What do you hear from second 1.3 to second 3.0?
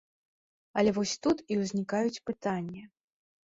і ўзнікаюць пытанні.